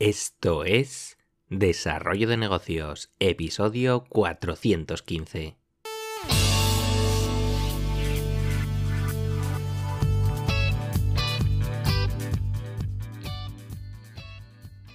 Esto 0.00 0.62
es 0.62 1.18
Desarrollo 1.48 2.28
de 2.28 2.36
Negocios, 2.36 3.10
episodio 3.18 4.04
415. 4.08 5.56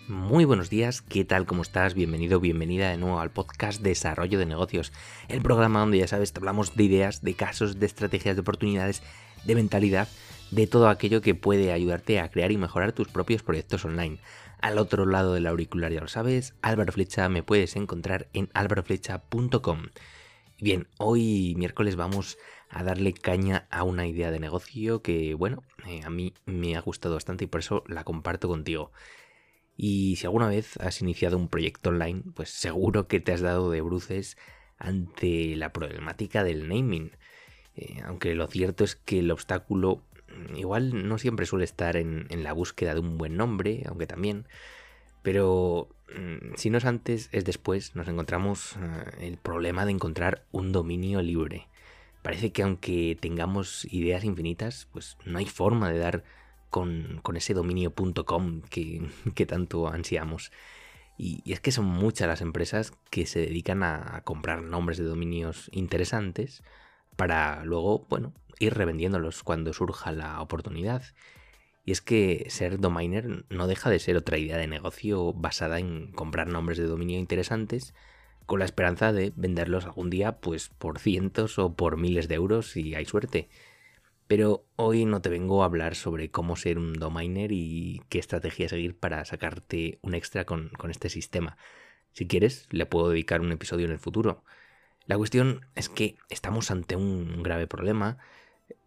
Muy 0.07 0.45
buenos 0.45 0.69
días, 0.69 1.01
¿qué 1.01 1.25
tal? 1.25 1.45
¿Cómo 1.45 1.63
estás? 1.63 1.95
Bienvenido, 1.95 2.39
bienvenida 2.39 2.89
de 2.89 2.97
nuevo 2.97 3.19
al 3.19 3.29
podcast 3.29 3.81
Desarrollo 3.81 4.39
de 4.39 4.45
Negocios, 4.45 4.93
el 5.27 5.41
programa 5.41 5.81
donde 5.81 5.97
ya 5.97 6.07
sabes, 6.07 6.31
te 6.31 6.39
hablamos 6.39 6.77
de 6.77 6.83
ideas, 6.85 7.21
de 7.21 7.33
casos, 7.33 7.77
de 7.77 7.87
estrategias, 7.87 8.37
de 8.37 8.41
oportunidades, 8.41 9.03
de 9.43 9.55
mentalidad, 9.55 10.07
de 10.51 10.65
todo 10.65 10.87
aquello 10.87 11.19
que 11.19 11.35
puede 11.35 11.73
ayudarte 11.73 12.21
a 12.21 12.29
crear 12.29 12.53
y 12.53 12.57
mejorar 12.57 12.93
tus 12.93 13.09
propios 13.09 13.43
proyectos 13.43 13.83
online 13.83 14.19
al 14.63 14.77
otro 14.77 15.05
lado 15.05 15.33
del 15.33 15.45
auricular, 15.45 15.91
ya 15.91 15.99
lo 15.99 16.07
sabes, 16.07 16.55
Álvaro 16.61 16.93
Flecha 16.93 17.27
me 17.27 17.43
puedes 17.43 17.75
encontrar 17.75 18.29
en 18.31 18.49
álvaroflecha.com. 18.53 19.87
Bien, 20.57 20.87
hoy 20.97 21.53
miércoles 21.57 21.97
vamos 21.97 22.37
a 22.69 22.81
darle 22.81 23.11
caña 23.11 23.67
a 23.69 23.83
una 23.83 24.07
idea 24.07 24.31
de 24.31 24.39
negocio 24.39 25.01
que, 25.01 25.33
bueno, 25.33 25.63
eh, 25.85 25.99
a 26.05 26.09
mí 26.09 26.33
me 26.45 26.77
ha 26.77 26.79
gustado 26.79 27.15
bastante 27.15 27.43
y 27.43 27.47
por 27.47 27.59
eso 27.59 27.83
la 27.87 28.05
comparto 28.05 28.47
contigo. 28.47 28.93
Y 29.75 30.15
si 30.15 30.27
alguna 30.27 30.47
vez 30.47 30.77
has 30.77 31.01
iniciado 31.01 31.35
un 31.35 31.49
proyecto 31.49 31.89
online, 31.89 32.23
pues 32.33 32.49
seguro 32.49 33.09
que 33.09 33.19
te 33.19 33.33
has 33.33 33.41
dado 33.41 33.69
de 33.69 33.81
bruces 33.81 34.37
ante 34.77 35.57
la 35.57 35.73
problemática 35.73 36.45
del 36.45 36.69
naming. 36.69 37.11
Eh, 37.75 38.01
aunque 38.05 38.33
lo 38.33 38.47
cierto 38.47 38.85
es 38.85 38.95
que 38.95 39.19
el 39.19 39.29
obstáculo 39.29 40.05
igual 40.55 41.07
no 41.07 41.17
siempre 41.17 41.45
suele 41.45 41.65
estar 41.65 41.97
en, 41.97 42.27
la 42.43 42.53
búsqueda 42.53 42.93
de 42.93 42.99
un 42.99 43.17
buen 43.17 43.37
nombre, 43.37 43.83
aunque 43.87 44.07
también, 44.07 44.47
pero 45.21 45.89
mm, 46.15 46.55
si 46.55 46.69
no 46.69 46.77
es 46.77 46.85
antes, 46.85 47.29
es 47.31 47.45
después, 47.45 47.95
nos 47.95 48.07
encontramos 48.07 48.75
eh, 48.77 49.27
el 49.27 49.37
problema 49.37 49.85
de 49.85 49.91
encontrar 49.91 50.45
un 50.51 50.71
dominio 50.71 51.21
libre. 51.21 51.67
Parece 52.21 52.51
que 52.51 52.63
aunque 52.63 53.17
tengamos 53.19 53.85
ideas 53.91 54.23
infinitas, 54.23 54.87
pues 54.91 55.17
no 55.25 55.39
hay 55.39 55.45
forma 55.45 55.91
de 55.91 55.99
dar 55.99 56.23
con, 56.69 57.21
ese 57.35 57.53
dominio.com 57.53 58.61
que, 58.69 59.07
que 59.35 59.45
tanto 59.45 59.87
ansiamos. 59.87 60.51
Y, 61.17 61.43
es 61.51 61.59
que 61.59 61.71
son 61.71 61.85
muchas 61.85 62.27
las 62.27 62.41
empresas 62.41 62.93
que 63.09 63.25
se 63.25 63.39
dedican 63.39 63.83
a 63.83 64.21
comprar 64.23 64.63
nombres 64.63 64.97
de 64.97 65.03
dominios 65.03 65.69
interesantes 65.73 66.63
para 67.15 67.63
luego, 67.65 68.05
bueno, 68.09 68.33
ir 68.59 68.73
revendiéndolos 68.73 69.43
cuando 69.43 69.73
surja 69.73 70.11
la 70.11 70.41
oportunidad. 70.41 71.03
Y 71.85 71.91
es 71.91 72.01
que 72.01 72.45
ser 72.49 72.79
domainer 72.79 73.45
no 73.49 73.67
deja 73.67 73.89
de 73.89 73.99
ser 73.99 74.15
otra 74.15 74.37
idea 74.37 74.57
de 74.57 74.67
negocio 74.67 75.33
basada 75.33 75.79
en 75.79 76.11
comprar 76.13 76.47
nombres 76.47 76.77
de 76.77 76.85
dominio 76.85 77.19
interesantes 77.19 77.93
con 78.45 78.59
la 78.59 78.65
esperanza 78.65 79.13
de 79.13 79.33
venderlos 79.35 79.85
algún 79.85 80.09
día 80.09 80.39
pues 80.39 80.69
por 80.69 80.99
cientos 80.99 81.59
o 81.59 81.75
por 81.75 81.97
miles 81.97 82.27
de 82.27 82.35
euros 82.35 82.71
si 82.71 82.95
hay 82.95 83.05
suerte. 83.05 83.49
Pero 84.27 84.65
hoy 84.77 85.05
no 85.05 85.21
te 85.21 85.29
vengo 85.29 85.61
a 85.61 85.65
hablar 85.65 85.95
sobre 85.95 86.31
cómo 86.31 86.55
ser 86.55 86.77
un 86.79 86.93
domainer 86.93 87.51
y 87.51 88.01
qué 88.09 88.19
estrategia 88.19 88.69
seguir 88.69 88.97
para 88.97 89.25
sacarte 89.25 89.99
un 90.01 90.15
extra 90.15 90.45
con, 90.45 90.69
con 90.69 90.91
este 90.91 91.09
sistema. 91.09 91.57
Si 92.13 92.27
quieres, 92.27 92.67
le 92.71 92.85
puedo 92.85 93.09
dedicar 93.09 93.41
un 93.41 93.51
episodio 93.51 93.85
en 93.85 93.91
el 93.91 93.99
futuro. 93.99 94.43
La 95.05 95.17
cuestión 95.17 95.65
es 95.75 95.89
que 95.89 96.15
estamos 96.29 96.71
ante 96.71 96.95
un 96.95 97.43
grave 97.43 97.67
problema 97.67 98.17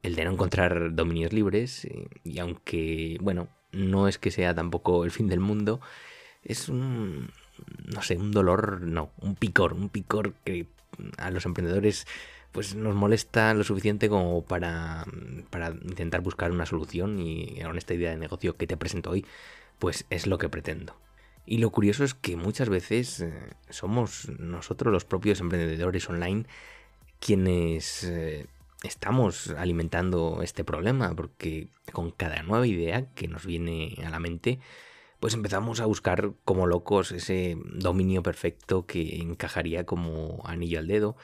el 0.03 0.15
de 0.15 0.25
no 0.25 0.33
encontrar 0.33 0.95
dominios 0.95 1.33
libres 1.33 1.87
y 2.25 2.39
aunque, 2.39 3.19
bueno, 3.21 3.49
no 3.73 4.09
es 4.09 4.19
que 4.19 4.31
sea 4.31 4.55
tampoco 4.55 5.05
el 5.05 5.11
fin 5.11 5.29
del 5.29 5.41
mundo, 5.41 5.81
es 6.43 6.69
un, 6.69 7.31
no 7.93 8.03
sé, 8.03 8.17
un 8.17 8.33
dolor, 8.33 8.83
no, 8.83 9.11
un 9.21 9.35
picor, 9.35 9.75
un 9.75 9.89
picor 9.89 10.35
que 10.45 10.67
a 11.19 11.31
los 11.31 11.45
emprendedores 11.45 12.07
pues 12.53 12.75
nos 12.75 12.95
molesta 12.95 13.53
lo 13.53 13.65
suficiente 13.65 14.09
como 14.09 14.43
para, 14.43 15.05
para 15.51 15.69
intentar 15.69 16.23
buscar 16.23 16.53
una 16.53 16.65
solución 16.65 17.21
y 17.21 17.61
con 17.61 17.77
esta 17.77 17.93
idea 17.93 18.11
de 18.11 18.17
negocio 18.17 18.57
que 18.57 18.67
te 18.67 18.79
presento 18.79 19.11
hoy, 19.11 19.27
pues 19.79 20.07
es 20.09 20.27
lo 20.27 20.39
que 20.39 20.49
pretendo. 20.49 20.97
Y 21.47 21.59
lo 21.59 21.71
curioso 21.71 22.05
es 22.05 22.15
que 22.15 22.37
muchas 22.37 22.69
veces 22.69 23.21
eh, 23.21 23.33
somos 23.71 24.29
nosotros 24.39 24.93
los 24.93 25.05
propios 25.05 25.41
emprendedores 25.41 26.09
online 26.11 26.45
quienes 27.21 28.05
eh, 28.05 28.47
estamos 28.83 29.51
alimentando 29.51 30.41
este 30.43 30.65
problema, 30.65 31.15
porque 31.15 31.69
con 31.93 32.11
cada 32.11 32.43
nueva 32.43 32.67
idea 32.67 33.07
que 33.15 33.29
nos 33.29 33.47
viene 33.47 33.97
a 34.05 34.11
la 34.11 34.19
mente, 34.19 34.59
pues 35.21 35.35
empezamos 35.35 35.81
a 35.81 35.87
buscar 35.87 36.33
como 36.45 36.67
locos 36.67 37.13
ese 37.13 37.57
dominio 37.75 38.23
perfecto 38.23 38.87
que 38.87 39.17
encajaría 39.17 39.87
como 39.87 40.43
anillo 40.45 40.79
al 40.79 40.89
dedo 40.89 41.17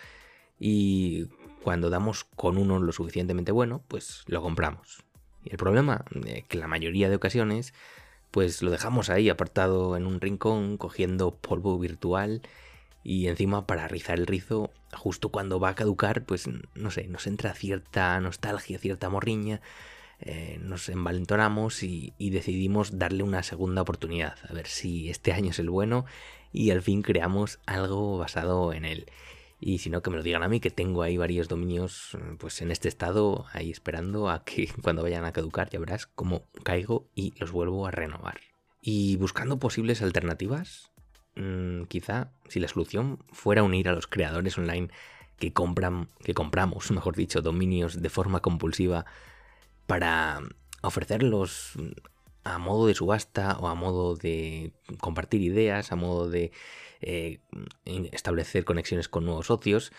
y 0.59 1.27
cuando 1.63 1.91
damos 1.91 2.25
con 2.25 2.57
uno 2.57 2.79
lo 2.79 2.93
suficientemente 2.93 3.53
bueno, 3.53 3.83
pues 3.89 4.23
lo 4.27 4.41
compramos. 4.41 5.05
Y 5.45 5.51
el 5.51 5.57
problema 5.57 6.05
es 6.25 6.45
que 6.45 6.59
la 6.59 6.69
mayoría 6.69 7.09
de 7.09 7.17
ocasiones 7.17 7.75
pues 8.33 8.63
lo 8.63 8.73
dejamos 8.73 9.11
ahí 9.11 9.29
apartado 9.29 9.97
en 9.97 10.07
un 10.07 10.21
rincón 10.21 10.79
cogiendo 10.79 11.37
polvo 11.37 11.79
virtual 11.79 12.43
y 13.05 13.29
encima 13.29 13.67
para 13.67 13.89
rizar 13.89 14.19
el 14.19 14.27
rizo, 14.27 14.71
justo 14.93 15.29
cuando 15.29 15.61
va 15.61 15.71
a 15.71 15.75
caducar, 15.75 16.25
pues 16.25 16.49
no 16.75 16.91
sé, 16.91 17.09
nos 17.09 17.27
entra 17.27 17.55
cierta 17.55 18.19
nostalgia, 18.21 18.79
cierta 18.79 19.11
morriña, 19.11 19.61
eh, 20.21 20.59
nos 20.63 20.89
envalentonamos 20.89 21.83
y, 21.83 22.15
decidimos 22.19 22.99
darle 22.99 23.23
una 23.23 23.43
segunda 23.43 23.83
oportunidad, 23.83 24.37
a 24.49 24.55
ver 24.55 24.67
si 24.67 25.11
este 25.11 25.33
año 25.33 25.51
es 25.51 25.59
el 25.59 25.69
bueno 25.69 26.07
y 26.53 26.71
al 26.71 26.81
fin 26.81 27.03
creamos 27.03 27.59
algo 27.67 28.19
basado 28.19 28.73
en 28.73 28.85
él. 28.87 29.07
Y 29.65 29.79
si 29.79 29.91
no, 29.91 30.03
que 30.03 30.11
me 30.11 30.17
lo 30.17 30.23
digan 30.25 30.43
a 30.43 30.49
mí, 30.49 30.59
que 30.59 30.71
tengo 30.71 31.03
ahí 31.03 31.17
varios 31.17 31.47
dominios 31.47 32.19
pues 32.39 32.61
en 32.63 32.73
este 32.73 32.89
estado, 32.89 33.47
ahí 33.53 33.71
esperando 33.71 34.29
a 34.29 34.45
que 34.45 34.69
cuando 34.83 35.03
vayan 35.03 35.25
a 35.25 35.33
caducar 35.33 35.71
ya 35.71 35.79
verás 35.79 36.07
cómo 36.07 36.49
caigo 36.65 37.09
y 37.15 37.33
los 37.39 37.53
vuelvo 37.53 37.87
a 37.87 37.93
renovar. 37.93 38.41
Y 38.81 39.17
buscando 39.17 39.61
posibles 39.61 40.03
alternativas, 40.03 40.93
Mm, 41.35 41.85
quizá 41.85 42.31
si 42.49 42.61
la 42.61 42.69
solución 42.69 43.19
fuera 43.33 43.63
unir 43.63 43.89
a 43.89 43.93
los 43.93 44.07
creadores 44.07 44.59
online 44.59 44.89
que 45.39 45.53
compran, 45.53 46.09
que 46.23 46.35
compramos, 46.35 46.91
mejor 46.91 47.17
dicho, 47.17 47.43
dominios 47.43 48.03
de 48.03 48.11
forma 48.11 48.41
compulsiva 48.41 49.07
para 49.87 50.41
ofrecerlos 50.83 51.73
a 52.45 52.59
modo 52.59 52.87
de 52.87 52.95
subasta 52.95 53.57
o 53.59 53.69
a 53.69 53.75
modo 53.75 54.17
de 54.17 54.73
compartir 55.01 55.43
ideas, 55.43 55.93
a 55.93 55.97
modo 55.97 56.29
de 56.29 56.53
eh, 57.01 57.41
establecer 58.13 58.65
conexiones 58.65 59.09
con 59.09 59.25
nuevos 59.25 59.47
socios, 59.47 59.93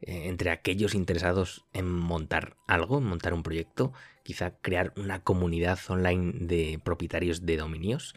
eh, 0.00 0.28
entre 0.28 0.50
aquellos 0.50 0.94
interesados 0.94 1.64
en 1.72 1.88
montar 1.90 2.56
algo, 2.66 2.98
en 2.98 3.04
montar 3.04 3.34
un 3.34 3.42
proyecto, 3.42 3.92
quizá 4.22 4.52
crear 4.60 4.92
una 4.96 5.22
comunidad 5.22 5.78
online 5.88 6.32
de 6.34 6.80
propietarios 6.82 7.46
de 7.46 7.56
dominios. 7.56 8.14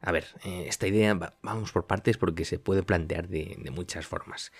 A 0.00 0.12
ver, 0.12 0.26
eh, 0.44 0.66
esta 0.68 0.86
idea 0.86 1.14
vamos 1.42 1.72
por 1.72 1.86
partes 1.86 2.18
porque 2.18 2.44
se 2.44 2.58
puede 2.58 2.82
plantear 2.82 3.28
de, 3.28 3.56
muchas 3.70 4.06
formas. 4.06 4.52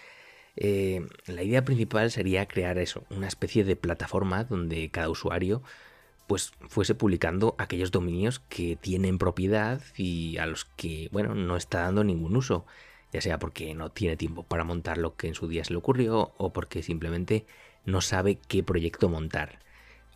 La 0.56 1.42
idea 1.42 1.64
principal 1.64 2.12
sería 2.12 2.46
crear 2.46 2.78
eso, 2.78 3.04
una 3.10 3.26
especie 3.26 3.64
de 3.64 3.74
plataforma 3.74 4.44
donde 4.44 4.88
cada 4.90 5.10
usuario 5.10 5.62
pues 6.26 6.52
fuese 6.68 6.94
publicando 6.94 7.54
aquellos 7.58 7.90
dominios 7.90 8.38
que 8.38 8.76
tienen 8.76 9.18
propiedad 9.18 9.80
y 9.96 10.38
a 10.38 10.46
los 10.46 10.64
que, 10.64 11.08
bueno, 11.12 11.34
no 11.34 11.56
está 11.56 11.82
dando 11.82 12.04
ningún 12.04 12.36
uso, 12.36 12.66
ya 13.12 13.20
sea 13.20 13.38
porque 13.38 13.74
no 13.74 13.90
tiene 13.90 14.16
tiempo 14.16 14.42
para 14.42 14.64
montar 14.64 14.98
lo 14.98 15.16
que 15.16 15.28
en 15.28 15.34
su 15.34 15.48
día 15.48 15.64
se 15.64 15.72
le 15.72 15.78
ocurrió 15.78 16.32
o 16.36 16.52
porque 16.52 16.82
simplemente 16.82 17.46
no 17.84 18.00
sabe 18.00 18.38
qué 18.48 18.62
proyecto 18.62 19.08
montar. 19.08 19.60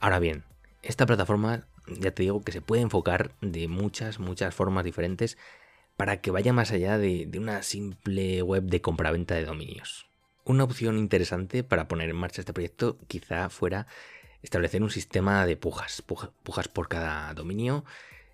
Ahora 0.00 0.18
bien, 0.18 0.44
esta 0.82 1.06
plataforma 1.06 1.66
ya 1.86 2.10
te 2.10 2.22
digo 2.22 2.42
que 2.42 2.52
se 2.52 2.60
puede 2.60 2.82
enfocar 2.82 3.32
de 3.40 3.68
muchas, 3.68 4.18
muchas 4.18 4.54
formas 4.54 4.84
diferentes 4.84 5.38
para 5.96 6.20
que 6.20 6.30
vaya 6.30 6.52
más 6.52 6.70
allá 6.70 6.98
de, 6.98 7.28
una 7.36 7.62
simple 7.62 8.42
web 8.42 8.64
de 8.64 8.80
compraventa 8.80 9.34
de 9.34 9.44
dominios. 9.44 10.06
Una 10.44 10.64
opción 10.64 10.96
interesante 10.96 11.64
para 11.64 11.88
poner 11.88 12.08
en 12.08 12.16
marcha 12.16 12.40
este 12.40 12.52
proyecto 12.52 12.98
quizá 13.08 13.50
fuera 13.50 13.86
establecer 14.42 14.82
un 14.82 14.90
sistema 14.90 15.46
de 15.46 15.56
pujas, 15.56 16.02
pujas 16.42 16.68
por 16.68 16.88
cada 16.88 17.32
dominio. 17.34 17.84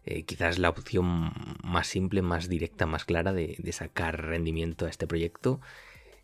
Eh, 0.07 0.25
quizás 0.25 0.59
la 0.59 0.69
opción 0.69 1.33
más 1.63 1.87
simple, 1.87 2.21
más 2.21 2.49
directa, 2.49 2.87
más 2.87 3.05
clara 3.05 3.33
de, 3.33 3.57
sacar 3.73 4.23
rendimiento 4.27 4.87
a 4.87 4.91
este 4.91 5.07
proyecto. 5.07 5.61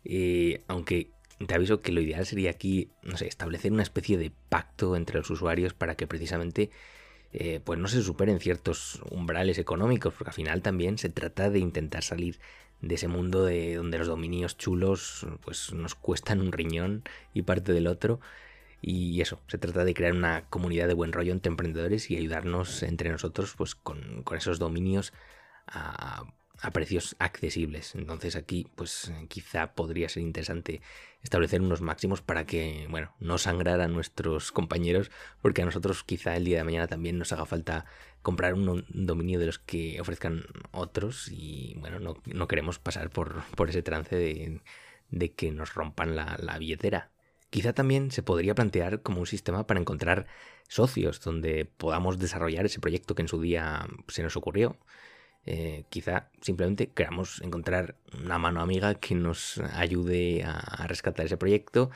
Eh, 0.05 0.61
aunque 0.67 1.09
te 1.47 1.55
aviso 1.55 1.81
que 1.81 1.91
lo 1.91 2.01
ideal 2.01 2.25
sería 2.25 2.51
aquí, 2.51 2.89
no 3.01 3.17
sé, 3.17 3.27
establecer 3.27 3.71
una 3.71 3.83
especie 3.83 4.17
de 4.17 4.31
pacto 4.49 4.95
entre 4.95 5.17
los 5.17 5.29
usuarios 5.29 5.73
para 5.73 5.95
que 5.95 6.07
precisamente 6.07 6.69
eh, 7.33 7.59
pues 7.63 7.79
no 7.79 7.87
se 7.87 8.01
superen 8.03 8.39
ciertos 8.39 9.01
umbrales 9.09 9.57
económicos, 9.57 10.13
porque 10.13 10.29
al 10.29 10.35
final 10.35 10.61
también 10.61 10.97
se 10.97 11.09
trata 11.09 11.49
de 11.49 11.59
intentar 11.59 12.03
salir 12.03 12.39
de 12.81 12.95
ese 12.95 13.07
mundo 13.07 13.45
de 13.45 13.75
donde 13.75 13.97
los 13.99 14.07
dominios 14.07 14.57
chulos 14.57 15.25
pues 15.43 15.71
nos 15.71 15.95
cuestan 15.95 16.41
un 16.41 16.51
riñón 16.51 17.03
y 17.33 17.43
parte 17.43 17.73
del 17.73 17.87
otro. 17.87 18.19
Y 18.81 19.21
eso, 19.21 19.39
se 19.47 19.59
trata 19.59 19.85
de 19.85 19.93
crear 19.93 20.13
una 20.13 20.49
comunidad 20.49 20.87
de 20.87 20.95
buen 20.95 21.13
rollo 21.13 21.31
entre 21.33 21.51
emprendedores 21.51 22.09
y 22.09 22.17
ayudarnos 22.17 22.81
entre 22.83 23.11
nosotros 23.11 23.53
pues 23.55 23.75
con, 23.75 24.23
esos 24.35 24.57
dominios 24.57 25.13
a, 25.67 26.25
precios 26.73 27.15
accesibles. 27.19 27.95
Entonces 27.95 28.35
aquí, 28.35 28.67
pues 28.75 29.11
quizá 29.29 29.73
podría 29.73 30.09
ser 30.09 30.23
interesante 30.23 30.81
establecer 31.23 31.61
unos 31.61 31.81
máximos 31.81 32.21
para 32.21 32.45
que, 32.45 32.87
bueno, 32.89 33.13
no 33.19 33.37
sangrar 33.37 33.81
a 33.81 33.87
nuestros 33.87 34.51
compañeros, 34.51 35.11
porque 35.41 35.61
a 35.61 35.65
nosotros 35.65 36.03
quizá 36.03 36.35
el 36.35 36.45
día 36.45 36.59
de 36.59 36.63
mañana 36.63 36.87
también 36.87 37.17
nos 37.17 37.31
haga 37.33 37.45
falta 37.45 37.85
comprar 38.21 38.53
un, 38.53 38.85
dominio 38.89 39.39
de 39.39 39.47
los 39.47 39.59
que 39.59 39.99
ofrezcan 40.01 40.43
otros 40.71 41.29
y, 41.31 41.75
bueno, 41.79 41.99
no, 42.25 42.47
queremos 42.47 42.79
pasar 42.79 43.09
por, 43.09 43.43
por 43.55 43.69
ese 43.69 43.81
trance 43.83 44.15
de, 44.15 44.61
de, 45.09 45.33
que 45.33 45.51
nos 45.51 45.73
rompan 45.73 46.15
la, 46.15 46.37
la 46.39 46.57
billetera. 46.57 47.10
Quizá 47.51 47.73
también 47.73 48.11
se 48.11 48.23
podría 48.23 48.55
plantear 48.55 49.01
como 49.01 49.19
un 49.19 49.27
sistema 49.27 49.67
para 49.67 49.81
encontrar 49.81 50.25
socios 50.69 51.19
donde 51.19 51.65
podamos 51.65 52.17
desarrollar 52.17 52.65
ese 52.65 52.79
proyecto 52.79 53.13
que 53.13 53.23
en 53.23 53.27
su 53.27 53.41
día 53.41 53.85
se 54.07 54.23
nos 54.23 54.37
ocurrió. 54.37 54.77
Eh, 55.45 55.83
quizá 55.89 56.29
simplemente 56.39 56.87
queramos 56.87 57.41
encontrar 57.41 57.95
una 58.23 58.37
mano 58.37 58.61
amiga 58.61 58.95
que 58.95 59.15
nos 59.15 59.57
ayude 59.57 60.45
a, 60.45 60.87
rescatar 60.87 61.25
ese 61.25 61.35
proyecto 61.35 61.89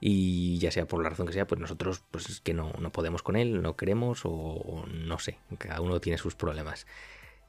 y 0.00 0.58
ya 0.60 0.70
sea 0.70 0.86
por 0.88 1.02
la 1.02 1.10
razón 1.10 1.26
que 1.26 1.34
sea, 1.34 1.46
pues 1.46 1.60
nosotros 1.60 2.02
pues 2.10 2.30
es 2.30 2.40
que 2.40 2.54
no, 2.54 2.72
no 2.78 2.90
podemos 2.90 3.22
con 3.22 3.36
él, 3.36 3.60
no 3.60 3.76
queremos 3.76 4.22
o, 4.24 4.86
no 4.90 5.18
sé, 5.18 5.38
cada 5.58 5.82
uno 5.82 6.00
tiene 6.00 6.16
sus 6.16 6.34
problemas. 6.34 6.86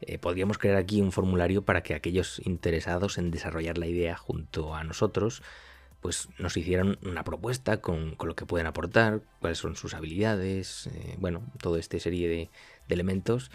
Eh, 0.01 0.17
podríamos 0.17 0.57
crear 0.57 0.75
aquí 0.75 1.01
un 1.01 1.13
formulario 1.13 1.63
para 1.63 1.81
que 1.81 1.95
aquellos 1.95 2.41
interesados 2.45 3.17
en 3.17 3.31
desarrollar 3.31 3.77
la 3.77 3.87
idea 3.87 4.17
junto 4.17 4.75
a 4.75 4.83
nosotros 4.83 5.43
pues 6.07 6.29
nos 6.39 6.55
hicieron 6.55 6.97
una 7.03 7.25
propuesta 7.25 7.81
con, 7.81 8.15
lo 8.17 8.33
que 8.33 8.45
pueden 8.45 8.65
aportar, 8.65 9.23
cuáles 9.41 9.57
son 9.57 9.75
sus 9.75 9.93
habilidades, 9.93 10.87
eh, 10.87 11.15
bueno, 11.17 11.43
toda 11.59 11.81
esta 11.81 11.99
serie 11.99 12.29
de, 12.29 12.49
elementos, 12.87 13.51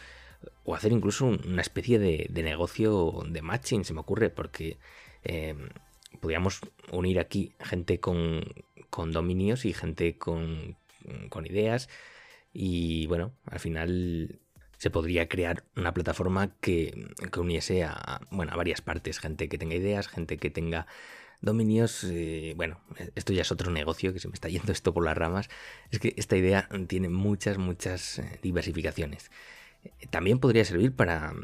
o 0.63 0.75
hacer 0.75 0.93
incluso 0.93 1.25
una 1.25 1.63
especie 1.63 1.99
de, 1.99 2.29
negocio 2.43 3.23
de 3.27 3.41
matching, 3.41 3.87
se 3.87 3.95
me 3.95 4.01
ocurre, 4.01 4.29
porque 4.29 4.77
em, 5.25 5.71
podríamos 6.21 6.61
unir 6.91 7.21
aquí 7.21 7.55
gente 7.59 8.01
con, 8.01 8.45
dominios 8.91 9.65
y 9.65 9.73
gente 9.73 10.19
con, 10.19 10.77
ideas, 11.47 11.89
y 12.53 13.07
bueno, 13.07 13.33
al 13.47 13.61
final 13.61 14.41
se 14.77 14.91
podría 14.91 15.27
crear 15.27 15.65
una 15.75 15.95
plataforma 15.95 16.55
que, 16.61 17.15
que 17.33 17.41
uniese 17.41 17.85
a, 17.85 18.21
bueno, 18.31 18.53
a 18.53 18.57
varias 18.57 18.83
partes, 18.83 19.21
gente 19.21 19.49
que 19.49 19.57
tenga 19.57 19.75
ideas, 19.75 20.07
gente 20.07 20.37
que 20.37 20.51
tenga 20.51 20.87
dominios, 21.43 22.05
eh, 22.05 22.55
bueno, 22.57 22.81
esto 23.17 23.33
ya 23.33 23.43
es 23.43 23.53
otro 23.53 23.71
negocio 23.71 24.13
que 24.13 24.21
se 24.21 24.29
me 24.29 24.35
está 24.35 24.49
yendo 24.49 24.73
esto 24.73 24.95
por 24.95 25.05
las 25.05 25.17
ramas, 25.17 25.51
es 25.91 25.99
que 25.99 26.15
esta 26.17 26.37
idea 26.37 26.69
tiene 26.87 27.09
muchas, 27.09 27.59
muchas 27.59 28.21
eh, 28.21 28.39
diversificaciones. 28.43 29.31
También 30.11 30.39
podría 30.39 30.65
servir 30.65 30.95
para, 30.95 31.35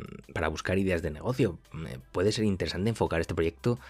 buscar 0.50 0.78
ideas 0.78 1.02
de 1.02 1.10
negocio. 1.10 1.58
Eh, 1.88 1.98
puede 2.12 2.30
ser 2.30 2.44
interesante 2.44 2.88
enfocar 2.88 3.20
este 3.20 3.34
proyecto, 3.34 3.80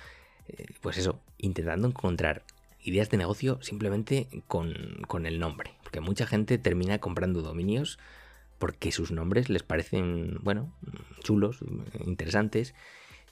pues 0.80 0.96
eso, 0.96 1.20
intentando 1.36 1.86
encontrar 1.86 2.42
ideas 2.80 3.10
de 3.10 3.18
negocio 3.18 3.58
simplemente 3.60 4.28
con, 4.46 5.02
con 5.06 5.26
el 5.26 5.38
nombre. 5.38 5.74
Porque 5.82 6.00
mucha 6.00 6.26
gente 6.26 6.56
termina 6.56 6.98
comprando 6.98 7.42
dominios 7.42 7.98
porque 8.58 8.90
sus 8.90 9.12
nombres 9.12 9.50
les 9.50 9.62
parecen, 9.62 10.38
bueno, 10.42 10.72
chulos, 11.22 11.58
interesantes 12.06 12.74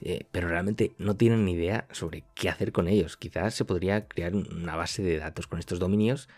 eh, 0.00 0.26
pero 0.30 0.48
realmente 0.48 0.92
no 0.98 1.16
tienen 1.16 1.44
ni 1.44 1.52
idea 1.52 1.86
sobre 1.90 2.24
qué 2.34 2.48
hacer 2.48 2.72
con 2.72 2.88
ellos. 2.88 3.16
Quizás 3.16 3.54
se 3.54 3.64
podría 3.64 4.08
crear 4.08 4.34
una 4.34 4.76
base 4.76 5.02
de 5.02 5.18
datos 5.18 5.46
con 5.46 5.58
estos 5.58 5.78
dominios, 5.78 6.28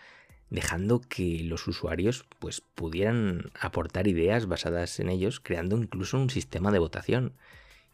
dejando 0.49 1.01
que 1.01 1.43
los 1.43 1.67
usuarios 1.67 2.25
pues, 2.39 2.61
pudieran 2.61 3.51
aportar 3.59 4.07
ideas 4.07 4.47
basadas 4.47 4.99
en 4.99 5.09
ellos, 5.09 5.39
creando 5.39 5.77
incluso 5.77 6.17
un 6.17 6.29
sistema 6.29 6.71
de 6.71 6.79
votación. 6.79 7.33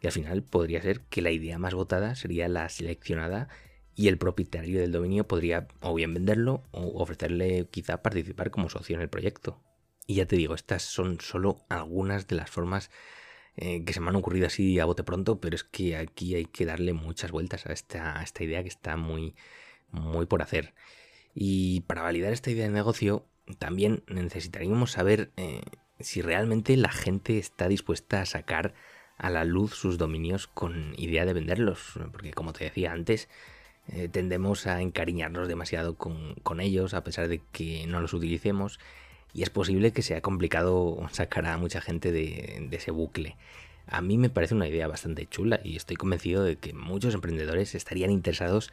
Y 0.02 0.08
al 0.08 0.14
final 0.14 0.44
podría 0.44 0.82
ser 0.82 1.02
que 1.02 1.22
la 1.22 1.32
idea 1.32 1.58
más 1.58 1.74
votada 1.74 2.16
sería 2.16 2.48
la 2.48 2.70
seleccionada 2.70 3.50
y 3.96 4.10
el 4.10 4.18
propietario 4.18 4.80
del 4.80 4.92
dominio 4.92 5.28
podría 5.28 5.68
o 5.82 5.96
bien 5.96 6.14
venderlo 6.14 6.64
o 6.72 7.02
ofrecerle 7.02 7.68
quizá 7.72 8.02
participar 8.02 8.52
como 8.52 8.70
socio 8.70 8.96
en 8.96 9.02
el 9.02 9.10
proyecto. 9.10 9.62
Y 10.06 10.16
ya 10.16 10.28
te 10.28 10.36
digo, 10.36 10.54
estas 10.54 10.84
son 10.84 11.20
solo 11.22 11.66
algunas 11.70 12.28
de 12.28 12.36
las 12.36 12.52
formas 12.52 12.92
eh, 13.58 13.84
que 13.86 13.94
se 13.94 14.02
me 14.02 14.10
han 14.10 14.16
ocurrido 14.16 14.48
así 14.48 14.80
a 14.80 14.86
bote 14.86 15.04
pronto, 15.04 15.40
pero 15.40 15.56
es 15.56 15.64
que 15.64 15.96
aquí 15.96 16.36
hay 16.36 16.46
que 16.46 16.66
darle 16.66 16.94
muchas 16.94 17.32
vueltas 17.32 17.66
a 17.66 17.74
esta, 17.74 18.22
esta 18.22 18.44
idea 18.44 18.62
que 18.64 18.70
está 18.70 18.98
muy, 18.98 19.36
muy 19.92 20.26
por 20.26 20.42
hacer. 20.42 20.74
Y 21.34 21.82
para 21.82 22.02
validar 22.02 22.34
esta 22.34 22.52
idea 22.52 22.66
de 22.66 22.72
negocio, 22.72 23.26
también 23.60 24.04
necesitaríamos 24.08 24.92
saber 24.92 25.32
eh, 25.38 25.62
si 26.00 26.22
realmente 26.22 26.76
la 26.78 26.92
gente 26.92 27.38
está 27.38 27.68
dispuesta 27.68 28.22
a 28.22 28.26
sacar 28.26 28.74
a 29.18 29.30
la 29.30 29.46
luz 29.46 29.74
sus 29.74 29.98
dominios 29.98 30.48
con 30.48 30.94
idea 30.98 31.26
de 31.26 31.34
venderlos. 31.34 32.00
Porque 32.12 32.34
como 32.34 32.54
te 32.54 32.66
decía 32.66 32.92
antes, 32.92 33.30
eh, 33.88 34.10
tendemos 34.10 34.68
a 34.68 34.82
encariñarnos 34.82 35.48
demasiado 35.48 35.96
con, 35.96 36.36
con, 36.44 36.60
ellos 36.60 36.94
a 36.94 37.04
pesar 37.04 37.28
de 37.28 37.42
que 37.52 37.86
no 37.88 38.02
los 38.02 38.14
utilicemos 38.14 38.80
y 39.36 39.44
es 39.44 39.50
posible 39.50 39.92
que 39.92 40.02
sea 40.02 40.22
complicado 40.22 40.98
sacar 41.12 41.46
a 41.46 41.58
mucha 41.58 41.82
gente 41.82 42.14
de, 42.14 42.70
ese 42.72 42.92
bucle. 42.92 43.36
A 43.86 44.00
mí 44.00 44.18
me 44.18 44.30
parece 44.30 44.56
una 44.56 44.70
idea 44.70 44.88
bastante 44.88 45.28
chula 45.28 45.60
y 45.62 45.76
estoy 45.76 45.98
convencido 45.98 46.42
de 46.42 46.56
que 46.56 46.72
muchos 46.74 47.14
emprendedores 47.14 47.76
estarían 47.76 48.12
interesados 48.12 48.72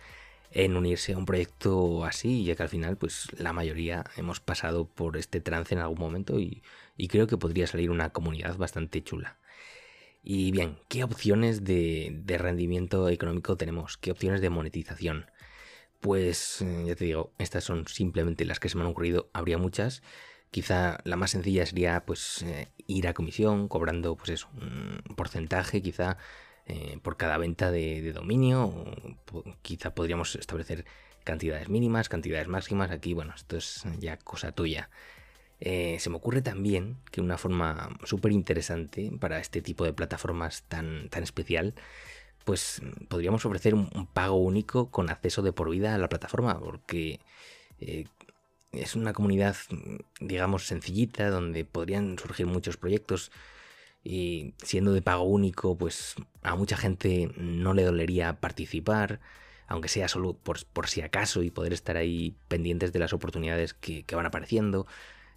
en 0.52 0.76
unirse 0.76 1.14
a 1.14 1.18
un 1.18 1.26
proyecto 1.26 2.04
así, 2.04 2.44
ya 2.44 2.54
que 2.54 2.62
al 2.62 2.68
final, 2.68 2.96
pues 2.96 3.26
la 3.36 3.52
mayoría 3.52 4.04
hemos 4.16 4.38
pasado 4.38 4.86
por 4.86 5.16
este 5.16 5.40
trance 5.40 5.74
en 5.74 5.80
algún 5.80 5.98
momento 5.98 6.38
y, 6.38 6.62
creo 7.08 7.26
que 7.26 7.36
podría 7.36 7.66
salir 7.66 7.90
una 7.90 8.10
comunidad 8.10 8.56
bastante 8.56 9.02
chula. 9.02 9.38
Y 10.22 10.52
bien, 10.52 10.78
¿qué 10.88 11.02
opciones 11.02 11.64
de, 11.64 12.20
de, 12.22 12.38
rendimiento 12.38 13.08
económico 13.08 13.56
tenemos? 13.56 13.96
¿Qué 13.98 14.12
opciones 14.12 14.40
de 14.40 14.50
monetización? 14.50 15.26
Pues 15.98 16.62
eh, 16.62 16.84
ya 16.86 16.94
te 16.94 17.06
digo, 17.06 17.32
estas 17.38 17.64
son 17.64 17.88
simplemente 17.88 18.44
las 18.44 18.60
que 18.60 18.68
se 18.68 18.76
me 18.76 18.84
han 18.84 18.90
ocurrido, 18.90 19.28
habría 19.32 19.58
muchas. 19.58 20.02
Quizá 20.52 20.98
la 21.04 21.16
más 21.16 21.30
sencilla 21.30 21.64
sería 21.64 22.04
pues 22.04 22.42
eh, 22.42 22.68
ir 22.86 23.08
a 23.08 23.14
comisión 23.14 23.68
cobrando 23.68 24.16
pues 24.16 24.28
eso, 24.28 24.50
un 24.60 25.16
porcentaje 25.16 25.80
quizá 25.80 26.18
eh, 26.66 26.98
por 27.02 27.16
cada 27.16 27.38
venta 27.38 27.70
de, 27.70 28.12
dominio. 28.12 28.70
Quizá 29.62 29.94
podríamos 29.94 30.36
establecer 30.36 30.84
cantidades 31.24 31.70
mínimas, 31.70 32.10
cantidades 32.10 32.48
máximas. 32.48 32.90
Aquí, 32.90 33.14
bueno, 33.14 33.32
esto 33.34 33.56
es 33.56 33.84
ya 33.98 34.18
cosa 34.18 34.52
tuya. 34.52 34.90
Eh, 35.58 35.96
se 35.98 36.10
me 36.10 36.16
ocurre 36.16 36.42
también 36.42 36.98
que 37.10 37.22
una 37.22 37.38
forma 37.38 37.88
súper 38.04 38.32
interesante 38.32 39.10
para 39.18 39.38
este 39.38 39.62
tipo 39.62 39.86
de 39.86 39.94
plataformas 39.94 40.64
tan, 40.64 41.08
tan 41.08 41.22
especial, 41.22 41.74
pues 42.44 42.82
podríamos 43.08 43.46
ofrecer 43.46 43.74
un, 43.74 43.88
pago 44.12 44.36
único 44.36 44.90
con 44.90 45.08
acceso 45.08 45.40
de 45.40 45.54
por 45.54 45.70
vida 45.70 45.94
a 45.94 45.98
la 45.98 46.10
plataforma, 46.10 46.60
porque 46.60 47.20
es 48.72 48.96
una 48.96 49.12
comunidad, 49.12 49.56
digamos, 50.20 50.66
sencillita, 50.66 51.30
donde 51.30 51.64
podrían 51.64 52.18
surgir 52.18 52.46
muchos 52.46 52.76
proyectos 52.76 53.30
y 54.02 54.54
siendo 54.62 54.92
de 54.92 55.02
pago 55.02 55.24
único, 55.24 55.76
pues 55.76 56.16
a 56.42 56.56
mucha 56.56 56.76
gente 56.76 57.30
no 57.36 57.74
le 57.74 57.84
dolería 57.84 58.40
participar, 58.40 59.20
aunque 59.68 59.88
sea 59.88 60.08
solo 60.08 60.34
por, 60.34 60.88
si 60.88 61.02
acaso 61.02 61.42
y 61.42 61.50
poder 61.50 61.72
estar 61.72 61.96
ahí 61.96 62.34
pendientes 62.48 62.92
de 62.92 62.98
las 62.98 63.12
oportunidades 63.12 63.74
que, 63.74 64.04
van 64.12 64.26
apareciendo. 64.26 64.86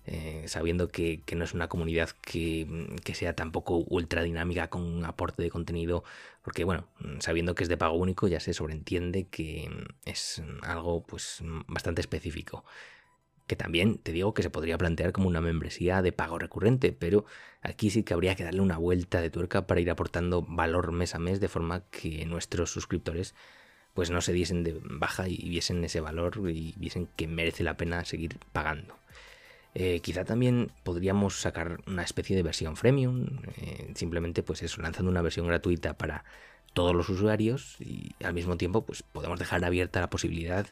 Eh, 0.08 0.44
sabiendo 0.48 0.90
que, 0.90 1.24
no 1.36 1.44
es 1.44 1.56
una 1.56 1.68
comunidad 1.68 2.12
que, 2.22 2.68
que, 3.04 3.16
sea 3.16 3.36
tampoco 3.36 3.78
ultra 3.88 4.22
dinámica 4.22 4.70
con 4.70 4.84
un 4.84 5.04
aporte 5.04 5.42
de 5.42 5.50
contenido, 5.50 6.04
porque 6.44 6.64
bueno, 6.64 6.88
sabiendo 7.18 7.56
que 7.56 7.64
es 7.64 7.70
de 7.70 7.78
pago 7.78 7.96
único 7.96 8.28
ya 8.28 8.40
se 8.40 8.54
sobreentiende 8.54 9.26
que 9.28 9.68
es 10.06 10.44
algo 10.62 11.02
pues 11.08 11.42
bastante 11.68 12.02
específico 12.02 12.64
que 13.48 13.56
también 13.56 13.98
te 13.98 14.12
digo 14.12 14.34
que 14.34 14.44
se 14.44 14.50
podría 14.50 14.78
plantear 14.78 15.12
como 15.12 15.28
una 15.28 15.42
membresía 15.42 16.02
de 16.02 16.12
pago 16.12 16.40
recurrente, 16.40 16.92
pero 16.92 17.26
aquí 17.62 17.90
sí 17.90 18.04
que 18.04 18.14
habría 18.14 18.36
que 18.36 18.44
darle 18.44 18.62
una 18.62 18.78
vuelta 18.78 19.22
de 19.22 19.30
tuerca 19.30 19.68
para 19.68 19.82
ir 19.82 19.90
aportando 19.90 20.42
valor 20.42 20.92
mes 20.92 21.16
a 21.16 21.20
mes 21.20 21.40
de 21.40 21.48
forma 21.48 21.84
que 21.92 22.26
nuestros 22.26 22.72
suscriptores 22.72 23.36
pues 23.94 24.10
no 24.12 24.22
se 24.22 24.34
diesen 24.34 24.64
de 24.64 24.80
baja 24.84 25.28
y 25.30 25.48
viesen 25.48 25.84
ese 25.84 26.02
valor 26.02 26.42
y 26.50 26.74
viesen 26.78 27.08
que 27.16 27.28
merece 27.28 27.64
la 27.64 27.78
pena 27.78 28.04
seguir 28.04 28.38
pagando. 28.52 28.98
Eh, 29.74 30.00
quizá 30.02 30.26
también 30.26 30.72
podríamos 30.84 31.40
sacar 31.40 31.80
una 31.88 32.04
especie 32.04 32.36
de 32.36 32.44
versión 32.44 32.76
freemium, 32.78 33.28
eh, 33.58 33.92
simplemente 33.96 34.44
pues 34.44 34.64
eso, 34.64 34.82
lanzando 34.82 35.12
una 35.12 35.22
versión 35.22 35.48
gratuita 35.48 35.98
para 35.98 36.26
todos 36.74 36.94
los 36.94 37.08
usuarios 37.10 37.78
y 37.80 38.16
al 38.24 38.34
mismo 38.34 38.58
tiempo 38.58 38.86
pues 38.86 39.04
podemos 39.04 39.40
dejar 39.40 39.64
abierta 39.64 40.02
la 40.02 40.10
posibilidad 40.10 40.68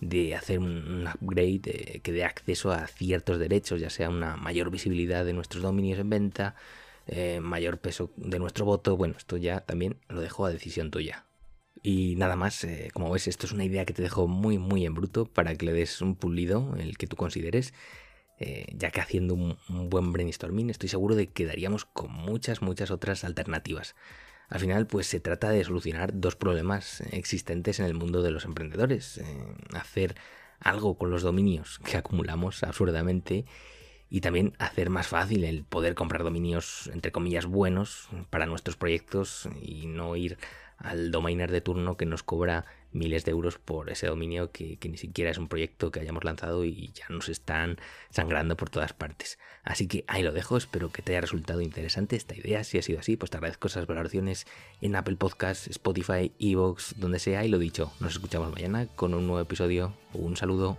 de 0.00 0.34
hacer 0.34 0.58
un 0.58 1.06
upgrade 1.06 1.60
eh, 1.64 2.00
que 2.02 2.12
dé 2.12 2.24
acceso 2.24 2.72
a 2.72 2.86
ciertos 2.86 3.38
derechos, 3.38 3.80
ya 3.80 3.90
sea 3.90 4.10
una 4.10 4.36
mayor 4.36 4.70
visibilidad 4.70 5.24
de 5.24 5.32
nuestros 5.32 5.62
dominios 5.62 5.98
en 5.98 6.10
venta, 6.10 6.54
eh, 7.06 7.40
mayor 7.40 7.78
peso 7.78 8.10
de 8.16 8.38
nuestro 8.38 8.64
voto. 8.64 8.96
Bueno, 8.96 9.14
esto 9.16 9.36
ya 9.36 9.60
también 9.60 9.96
lo 10.08 10.20
dejo 10.20 10.46
a 10.46 10.50
decisión 10.50 10.90
tuya. 10.90 11.24
Y 11.82 12.16
nada 12.16 12.36
más, 12.36 12.64
eh, 12.64 12.90
como 12.94 13.10
ves, 13.10 13.28
esto 13.28 13.46
es 13.46 13.52
una 13.52 13.64
idea 13.64 13.84
que 13.84 13.92
te 13.92 14.02
dejo 14.02 14.26
muy, 14.26 14.58
muy 14.58 14.86
en 14.86 14.94
bruto 14.94 15.26
para 15.26 15.54
que 15.54 15.66
le 15.66 15.72
des 15.72 16.00
un 16.00 16.16
pulido, 16.16 16.74
el 16.78 16.96
que 16.96 17.06
tú 17.06 17.16
consideres. 17.16 17.74
ya 18.76 18.90
que 18.90 19.00
haciendo 19.00 19.34
un, 19.34 19.56
buen 19.90 20.12
brainstorming 20.12 20.68
estoy 20.68 20.88
seguro 20.88 21.14
de 21.14 21.28
que 21.28 21.46
daríamos 21.46 21.84
con 21.84 22.12
muchas, 22.12 22.62
muchas 22.62 22.90
otras 22.90 23.24
alternativas. 23.24 23.94
Al 24.48 24.60
final, 24.60 24.86
pues 24.86 25.06
se 25.06 25.20
trata 25.20 25.50
de 25.50 25.64
solucionar 25.64 26.10
dos 26.14 26.36
problemas 26.36 27.00
existentes 27.10 27.80
en 27.80 27.86
el 27.86 27.94
mundo 27.94 28.22
de 28.22 28.30
los 28.30 28.44
emprendedores. 28.44 29.18
Eh, 29.18 29.24
hacer 29.72 30.14
algo 30.60 30.96
con 30.96 31.10
los 31.10 31.22
dominios 31.22 31.78
que 31.78 31.96
acumulamos 31.96 32.62
absurdamente 32.62 33.44
y 34.08 34.20
también 34.20 34.54
hacer 34.58 34.90
más 34.90 35.08
fácil 35.08 35.44
el 35.44 35.64
poder 35.64 35.94
comprar 35.94 36.22
dominios, 36.22 36.88
entre 36.92 37.12
comillas, 37.12 37.46
buenos 37.46 38.08
para 38.30 38.46
nuestros 38.46 38.76
proyectos 38.76 39.48
y 39.60 39.86
no 39.86 40.14
ir 40.16 40.38
al 40.76 41.10
domainer 41.10 41.50
de 41.50 41.60
turno 41.60 41.96
que 41.96 42.06
nos 42.06 42.22
cobra 42.22 42.64
miles 42.94 43.24
de 43.24 43.32
euros 43.32 43.58
por 43.58 43.90
ese 43.90 44.06
dominio 44.06 44.50
que, 44.50 44.78
ni 44.88 44.96
siquiera 44.96 45.30
es 45.30 45.38
un 45.38 45.48
proyecto 45.48 45.90
que 45.90 46.00
hayamos 46.00 46.24
lanzado 46.24 46.64
y 46.64 46.92
ya 46.94 47.06
nos 47.08 47.28
están 47.28 47.76
sangrando 48.10 48.56
por 48.56 48.70
todas 48.70 48.92
partes. 48.92 49.38
Así 49.62 49.86
que 49.86 50.04
ahí 50.06 50.22
lo 50.22 50.32
dejo, 50.32 50.56
espero 50.56 50.90
que 50.90 51.02
te 51.02 51.12
haya 51.12 51.20
resultado 51.20 51.60
interesante 51.60 52.16
esta 52.16 52.36
idea. 52.36 52.64
Si 52.64 52.78
ha 52.78 52.82
sido 52.82 53.00
así, 53.00 53.16
pues 53.16 53.30
te 53.30 53.36
agradezco 53.36 53.68
esas 53.68 53.86
valoraciones 53.86 54.46
en 54.80 54.96
Apple 54.96 55.16
Podcasts, 55.16 55.68
Spotify, 55.68 56.32
Evox, 56.38 56.94
donde 56.98 57.18
sea. 57.18 57.44
Y 57.44 57.48
lo 57.48 57.58
dicho, 57.58 57.92
nos 58.00 58.12
escuchamos 58.12 58.52
mañana 58.52 58.86
con 58.86 59.14
un 59.14 59.26
nuevo 59.26 59.40
episodio. 59.40 59.94
Un 60.12 60.36
saludo. 60.36 60.78